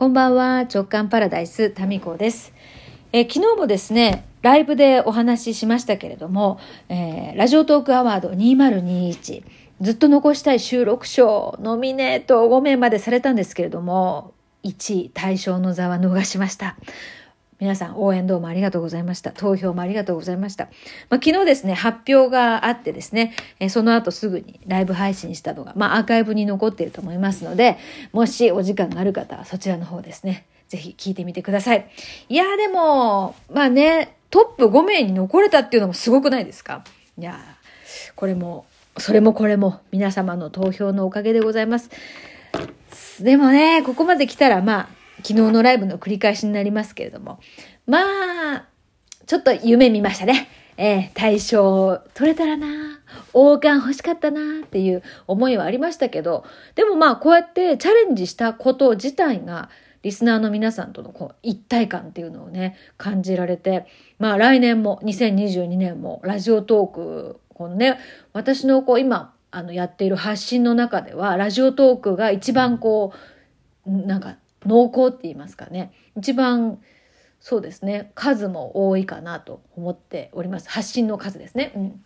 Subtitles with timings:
[0.00, 2.54] こんばんは、直感パラダイス、タミコです。
[3.12, 9.44] え昨日もですね、ライブでお話ししましたけれども、えー、ラジオトークアワード2021、
[9.82, 14.32] ずっと残したい収録賞、ノミネート5名までされたんですけれども、
[14.64, 16.78] 1位、大賞の座は逃しました。
[17.60, 19.32] 皆さん応援どうもありがとうございました。
[19.32, 20.64] 投票もありがとうございました。
[21.10, 27.76] まあ、昨日ですね、発表があってですね、えその後すぐにライブ配信したのが、まあ、アーカイブに残っていると思いますので、
[28.12, 31.86] もしお時間がある方はそちらの方ですね、ぜひ聞いてみてください。
[32.30, 36.82] いやでも、まあね、トップ5名に残れたっていうのもすごくないですか？
[37.18, 37.38] いや
[38.16, 38.64] これも、
[38.96, 41.90] それもこれも皆様の投票のおかげでございます。
[43.20, 47.40] でもね、ここまで来たらまあ、昨日のライブの繰り返しになりますけれども、
[47.86, 47.98] ま
[48.56, 48.66] あ、
[49.26, 50.48] ちょっと夢見ましたね。
[50.76, 52.66] えー、大賞取れたらな、
[53.34, 56.44] 王冠欲しかったなっていう思いはありましたけど、
[56.74, 59.68] でもまあこうやってチャレンジしたこと自体が、
[60.02, 63.86] リスナーの皆さんとのこう一体感っていうのをね、感じられて、
[64.18, 67.98] まあ来年も、2022年もラジオトーク、このね、
[68.32, 73.12] 私のこう今、あのやっている発信の中では、ラジオトークが一番こ
[73.86, 76.80] う、なんか濃厚って言いますかね一番
[77.40, 81.72] そうですね数も多いかなと思っております発信の数ですね。
[81.74, 82.04] うん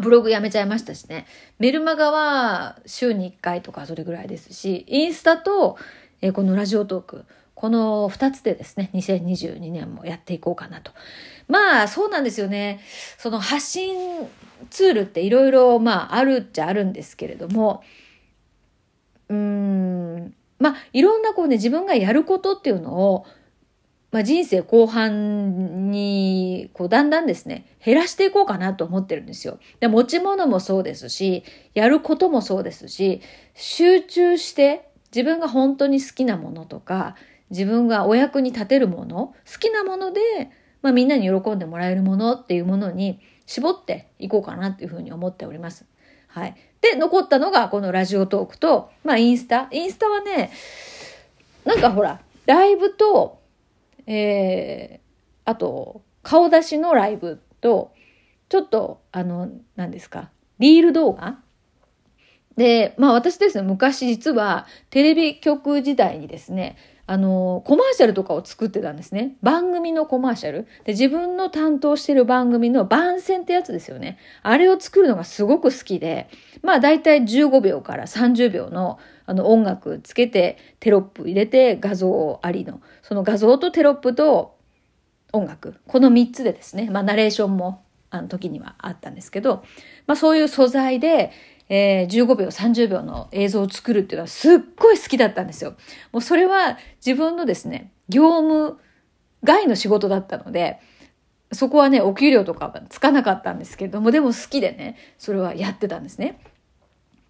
[0.00, 1.26] ブログやめちゃいましたしね。
[1.58, 5.76] メルマガは週に1回とかそれぐらいですし、インスタと、
[6.20, 10.92] えー、このラジオトーク、この2つでですね、2022年もやっていこうかなと。
[11.48, 12.80] まあ、そうなんですよね。
[13.18, 13.96] その発信
[14.70, 17.82] ツールっていろいろ、まあ、あるっちゃあるんですけれども、
[19.28, 23.26] うーん、まあ、いろんなこうね、自分がやることっていうのを、
[24.12, 29.58] まあ、人生後半に、こう、だんだんですね、減らしていこうかなと思ってるんですよ。
[29.80, 31.42] で、持ち物もそうですし、
[31.74, 33.22] やることもそうですし、
[33.54, 37.16] 集中して、自分が本当に好きなものとか、
[37.50, 40.20] 自分がお役に立てるもの、好きなもので、
[40.82, 45.86] まあ、みんなに喜んでもらえるものっていうものに絞っていこうかなっていうふうに思っております。
[46.28, 46.56] はい。
[46.82, 49.68] で、残ったのがこのラジオトークと、まあインスタ。
[49.70, 50.50] インスタはね、
[51.64, 53.40] なんかほら、ライブと、
[54.06, 57.92] えー、あと、顔出しのライブと、
[58.48, 61.38] ちょっと、あの、何ですか、リール動画
[62.56, 66.76] で、まあ私ですね、昔実はテレビ局時代にですね、
[67.06, 69.36] あの、コマーシャルとかを作ってたんですね。
[69.42, 70.68] 番組のコマーシャル。
[70.84, 74.18] で、自分の担当してる番組の番宣ってやつですよね。
[74.42, 76.28] あれを作るのがすごく好きで、
[76.62, 84.56] まあ大体15秒から30秒のあの音楽つけてテロップ入れて画像ありの、その画像とテロップと
[85.32, 85.74] 音楽。
[85.88, 89.64] この3つでですね、まあナレーションもあの時にはあったんですけど、
[90.06, 91.32] まあそういう素材で、
[91.74, 95.74] えー、15秒、30秒の映像を作るっていうのはすっごい好きだったんですよ。
[96.12, 98.78] もうそれは自分のですね、業務
[99.42, 100.80] 外の仕事だったので、
[101.50, 106.40] そこはね、お給料とかはつかなかったんですけども、でも好きでね、それはやってたんですね。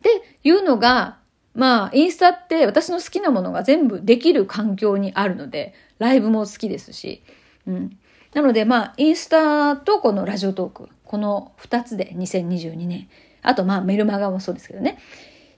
[0.01, 0.11] で、
[0.43, 1.19] いうのが、
[1.55, 7.23] まあ、インスタって私の好きなものが全部できる環境にあるので、ライブも好きですし、
[7.69, 7.97] うん。
[8.35, 13.09] なので、まあ、インスタとこのラジオトーク、この2つで2022年
[13.43, 14.99] あとまあメルマガもそうですけどね、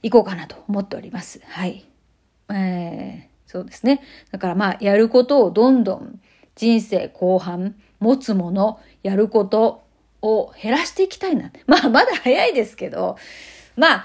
[0.03, 1.41] 行こうかなと思っております。
[1.47, 1.85] はい。
[2.51, 4.03] えー、そうですね。
[4.31, 6.21] だからまあやることをどんどん
[6.57, 9.85] 人生後半持つもの、やること
[10.23, 11.51] を減らしていきたいな。
[11.67, 13.17] まあまだ早いですけど、
[13.77, 14.05] まあ、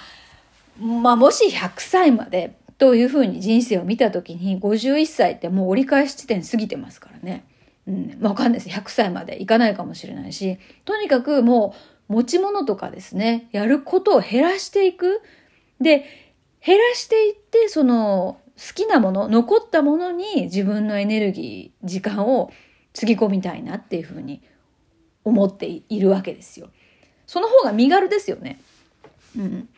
[0.79, 7.43] まあもし100歳までというふうに人生を見たときに51歳ってもう折り返し地点過ぎてますからね。
[7.87, 8.69] うん、わかんないです。
[8.69, 15.21] 100歳までいかないかもしれないし、とにかくもう持ち物とかですね、やることを減らしていく。
[15.79, 16.05] で、
[16.65, 22.51] 減らしていって、その好きなもの、残ったものに自分のエネルギー、時間を
[22.93, 24.41] つぎ込みたいなっていうふうに
[25.23, 26.69] 思っているわけですよ。
[27.27, 28.59] その方が身軽ですよね。
[29.37, 29.69] うん。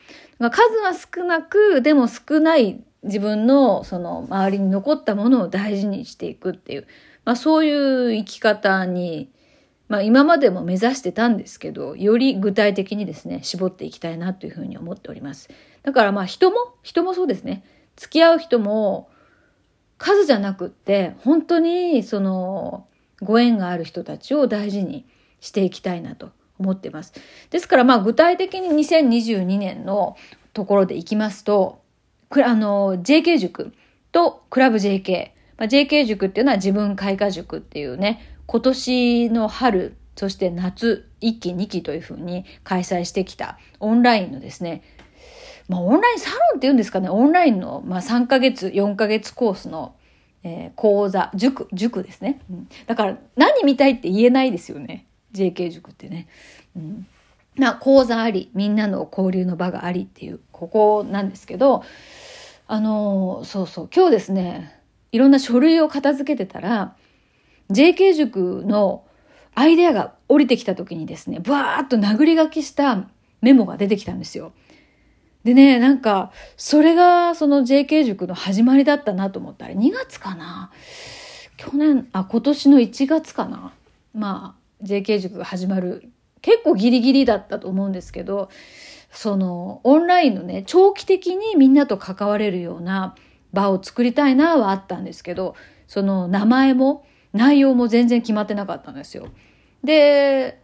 [0.49, 6.87] 数は少なく、でも少ない自分のその周りに残ったものを大事にしていくっていう、
[7.25, 9.29] まあそういう生き方に
[9.91, 15.49] まあ今までも目指してたんですけど、より具体的にですね、絞っていきたいなというふうに思っております。
[15.83, 17.65] だからまあ人も、人もそうですね。
[17.97, 19.09] 付き合う人も
[19.97, 22.87] 数じゃなくって、本当にその
[23.21, 25.05] ご縁がある人たちを大事に
[25.41, 27.11] していきたいなと思ってます。
[27.49, 30.15] ですからまあ具体的に2022年の
[30.53, 31.81] ところでいきますと、
[32.45, 33.73] あの、JK 塾
[34.13, 35.31] とクラブ JK。
[35.57, 44.83] まあ、JK 塾っていうのは自分開花塾っていうね、今年の春、そして夏、1期2期というふうに開催してきたオンラインのですね、
[45.69, 49.95] まあオンラインサロンっていうんですかね、オンラインの、まあ、3ヶ月、4ヶ月コースの
[50.43, 52.41] えー、講座、塾、塾ですね。
[52.49, 55.05] うん、だから、何見たいって言えないですよね。
[55.33, 56.27] JK 塾ってね。
[56.75, 57.07] うん。
[57.57, 61.83] まあ、講座あり、みんなの交流の場がありっていう、ここなんですけど、
[62.67, 64.81] あのー、そうそう、今日ですね、
[65.11, 66.95] いろんな書類を片付けてたら、
[67.71, 69.03] JK 塾の
[69.55, 73.07] アイデアが降りてきた時にですね、ブワーッと殴り書きした
[73.41, 74.53] メモが出てきたんですよ。
[75.43, 80.71] でね、なんか、それがその JK 塾の始まりだったなと思ったら、2月かな？
[81.57, 83.73] 去年、あ、今年の1月かな？
[84.13, 86.09] まあ、JK 塾が始まる。
[86.41, 88.49] 結構ギリギリだったと思うんですけど、
[89.11, 93.15] その、オンラインのね、長期的にみんなと関われるような
[93.51, 95.55] 場を作りたいなはあったんですけど、
[95.87, 99.27] その名前も内容も全然決まってなかったんですよ。
[99.83, 100.61] で、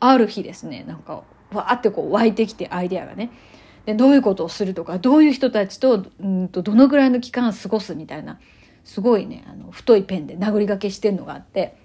[0.00, 1.22] ある日ですね、なんか、
[1.52, 3.30] わーってこう湧いてきてアイデアがね。
[3.86, 8.40] で、どういうことをするとか、どういう人たちと、うんと、どのぐらいの期間過ごすみたいな、
[8.84, 11.76] すごいね、あの、太いペンで殴り書きしてるのがあって、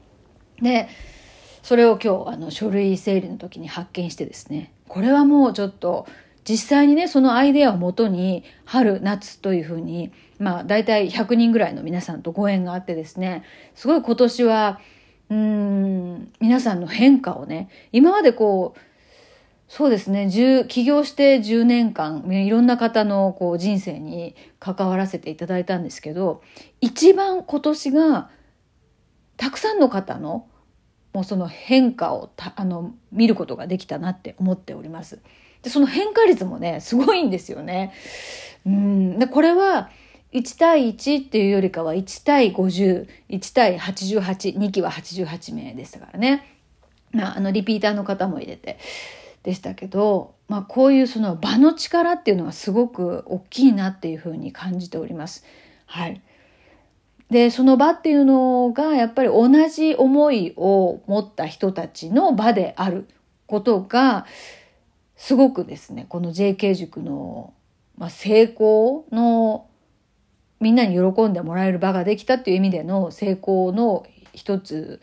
[0.61, 0.89] で、
[1.61, 6.07] それを今日、あの、書類整理の時に発見してですね、これはもうちょっと、
[6.43, 10.11] 実際にね、そのアイデアをもとに、春、夏というふうに、
[10.41, 13.43] まあ、大体100人ぐらいの皆さんとご縁があってですね、
[13.75, 14.79] すごい今年は、
[15.29, 18.79] うん、皆さんの変化をね、今までこう、
[19.67, 20.27] そうですね。
[20.67, 26.41] 起業して10年間、いろんな方のこう人生に関わらせていただいたんですけど、
[26.81, 28.29] 一番今年が、
[29.37, 30.47] たくさんの方の、
[31.13, 35.21] もうその変化をあの見ることができたなって思っております。
[35.61, 37.93] で、その変化率もね、すごいんですよね。
[38.65, 39.19] うん。
[39.19, 39.91] で、これは、
[40.33, 46.57] 1対1っていうよりかは1対50、1対88、2期は88名でしたからね。
[47.11, 48.77] まあ、あの、リピーターの方も入れて。
[49.43, 55.43] でしたけど、まあ、こういうその場の力っていうのはすごく大きいなっていうふうに感じております。
[55.85, 56.21] はい。
[57.29, 63.07] で、その場っていうのがやっぱり同じ思いを持った人たちの場である
[63.47, 64.25] ことが、
[65.15, 67.53] すごくですね、この JK 塾の、
[67.97, 69.67] まあ、成功の
[70.61, 75.01] みんなに喜んでもらえる場ができたっていう意味での成功の一つ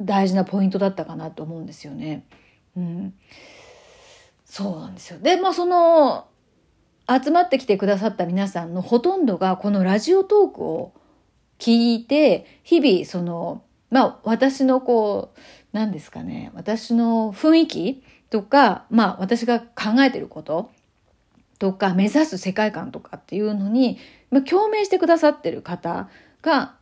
[0.00, 2.26] 大事なポイントだったかなと思うんですよね。
[2.76, 3.14] うん、
[4.44, 5.20] そうなんですよ。
[5.20, 6.26] で、まあその、
[7.08, 10.94] 集まってきてくださった皆さんのほとんどがこのラジオトークを
[11.58, 15.40] 聞いて、日々その、まあ私のこう、
[15.72, 20.70] 何ですかね、私の雰囲気とか、まあ私が考えてること
[21.58, 23.98] とか、目指す世界観とかっていうのに、
[24.34, 26.08] まあ、共鳴してくださってる方
[26.42, 26.74] が、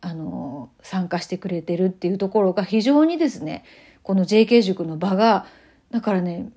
[0.00, 3.64] あの、参加してくれてるっていうところが非常にですね、
[4.04, 5.46] この JK 塾の場が、
[5.90, 6.52] だからね、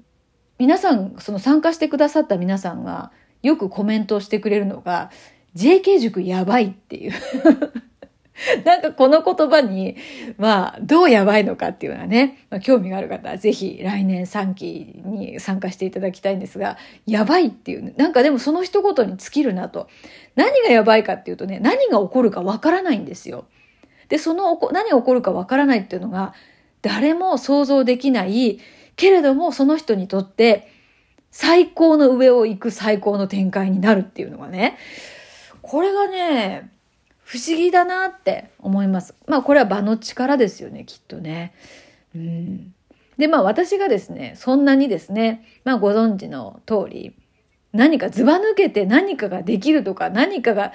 [0.59, 3.12] 皆さん、その参加してくださった皆さんが
[3.42, 5.09] よくコメントをしてくれるのが、
[5.56, 7.13] JK 塾やばいっていう。
[8.66, 9.96] なんかこの言葉に、
[10.38, 19.88] まあ、どうやばいのかっていうのはね、まあ、興味がある方はぜひ来年3期に参加していただきたいんですが、やばいっていう、なんかでもその一言に尽きるなと。
[20.36, 23.46] 何がやばいかっていうとね、何が起こるかわからないんですよ。
[24.10, 26.34] で、その、何が起こるかわからないっていうのが、
[26.82, 28.60] 誰も想像できない、
[28.96, 30.70] けれどもその人にとって
[31.32, 34.78] 最高の上を行く最高の展開になるっていうのがね、
[35.62, 36.72] これがね、
[37.25, 39.15] 不思議だなって思います。
[39.27, 41.53] まあこれは場の力ですよね、きっとね。
[42.15, 42.74] うん。
[43.17, 47.15] で、まあ私がですね、そんなにですね、まあご存知の通り、
[47.74, 50.72] 何かずば抜けて何かができるとか、何かが、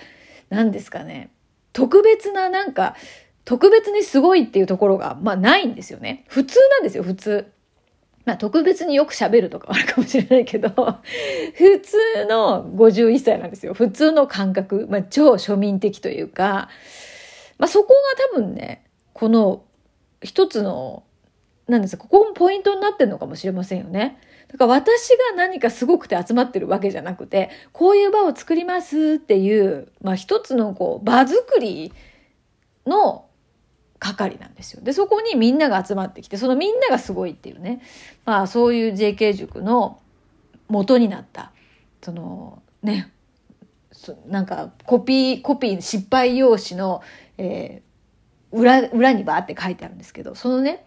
[0.49, 1.31] 何ですかね、
[1.73, 2.97] 特別ななんか
[3.45, 6.25] 特別にすごいっていうところが、まあないんですよね。
[6.27, 7.47] 普通なんですよ、普通。
[8.25, 10.69] まあ特別によく喋るとかあるかもしれないけど、
[11.55, 11.97] 普通
[12.29, 13.75] の51歳なんですよ。
[13.75, 14.87] 普通の感覚。
[14.91, 16.69] まあ超庶民的というか、
[17.59, 19.63] まあそこが多分ね、この
[20.23, 21.05] 一つの、
[21.67, 24.19] なんですか、ここもポイントになってるのかもしれませんよね。
[24.49, 31.93] だから私が何かすごくて集まってるわけじゃなくて、こういう場を作りますっていう、まあ一つのこう場作り
[32.87, 33.25] の
[34.01, 34.83] 係なんですよ。
[34.83, 37.83] で、そこにみんなが集まってきて、そのみんながすごいっていうね、
[38.25, 40.01] まあそういう JK 塾の
[40.69, 41.53] 元になった、
[42.03, 43.13] そのね、
[44.27, 47.03] なんかコピー、コピー失敗用紙の、
[47.37, 50.87] えー、裏、裏にバーって書いてあるんですけど、そのね、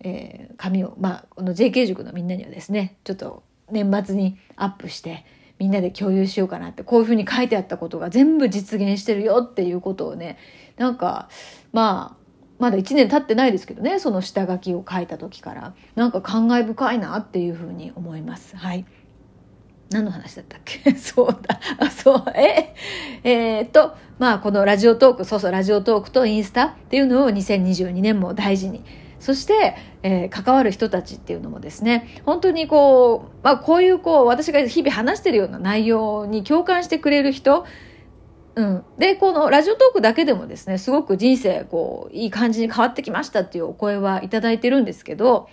[0.00, 5.24] えー、紙を、まあ、この JK 塾のみんなにはですね、ちょっと年末にアップして、
[5.58, 10.38] みんなで共有しようかなって、こういうふうに書いてあったことが全部実現してるよっていうことをね、
[10.76, 11.28] なんか、
[11.72, 12.21] まあ、
[12.62, 18.56] まだ1年経ってないですけどねその下書きを書いた時からなんか感慨深いなっていうふうに思います。
[18.56, 18.86] はい
[19.90, 20.92] 何の話だったっけ？
[20.96, 21.60] そうだ。
[21.78, 22.24] あ、そう。
[22.34, 22.74] え、
[23.24, 28.82] えー、っと、まあ、このラジオトーク、そうそう、ラジオトークとインスタっていうのを2022年も大事に。
[29.20, 37.66] そして、えー、関わる人たちっていうのもですね、本当にこう、まあ、こういうこう、私が日々話してるような内容に共感してくれる人、
[38.54, 38.84] うん。
[38.98, 45.48] で、このラジオトークだけでもですね、すごく人生、こう、いい感じに変わってきましたっていうお声はいただいてるんですけど、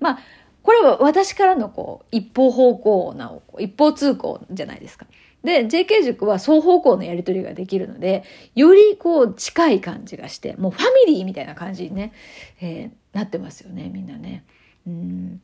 [0.00, 0.18] まあ、
[0.62, 5.06] これは私からのこう、一方方向な、一方通行じゃないですか。
[5.44, 12.12] で、JK 塾は双方向のやり取りができるので、よりこう近い感じがして、もうファミリーみたいな感じにね、
[12.60, 14.44] えー、なってますよね、みんなね。
[14.86, 15.40] うん。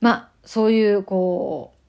[0.00, 1.83] まあ、そういうこう、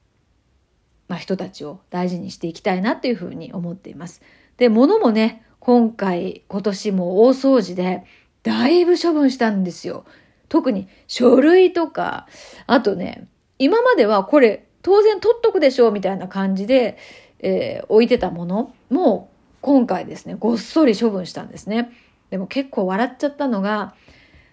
[1.08, 4.22] まあ、人たちを大事にしていきたいなっていうふうに思っています。
[4.56, 8.04] で、物もね、今回、今年も大掃除で、
[8.42, 10.04] だいぶ処分したんですよ。
[10.48, 12.26] 特に書類とか、
[12.66, 16.96] あとね、今まではこれ当然取っとくでしょうみたいな感じで、
[17.40, 21.90] えー、置いてたものも今回ですね、ごっそり処分したんですね。
[22.30, 23.94] でも結構笑っちゃったのが、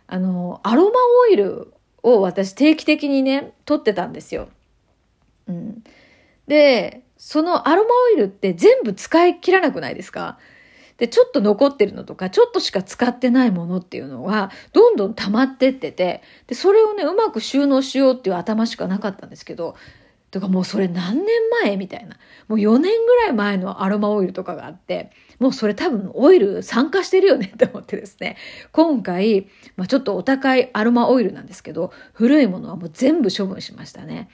[0.08, 0.92] あの、アロマ
[1.28, 4.50] オイルを私定期的にね、取ってたんですよ。
[5.48, 5.84] うん。
[6.48, 10.38] で、そのアロマオイルって全部使い切らなくないですか？
[10.98, 19.76] で、ちょっと残ってるのとか、ちょっとしか使ってないものっていうのが、どんどん溜まってってて、で、それをね、うまく収納しようっていう頭しかなかったんですけど、
[20.30, 21.28] とかもうそれ何年
[21.64, 22.18] 前みたいな。
[22.48, 28.38] もう4年ぐらい前のアロマオイルとかがあって、もうそれ多分オイル酸化してるよね って思ってですね。
[28.72, 34.30] 今回、まあ、ちょっとお高いアロマオイルなんですけど、古いものはもう全部処分しましたね。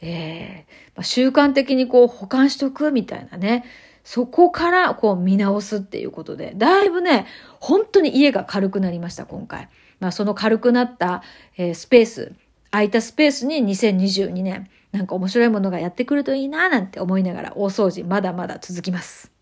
[0.00, 3.64] えーまあ、習慣的にこう保管しとくみたいなね。
[4.04, 7.26] そこからこう見直すっていうことで、だいぶね、
[7.60, 9.68] 本当に家が軽くなりました、今回。
[10.00, 11.22] まあ、その軽くなった、
[11.58, 12.32] えー、スペース、
[12.70, 19.37] 空いたスペースに2022年、なんか面白いものがやってくるといいななんて思いながら大掃除まだまだ続きます。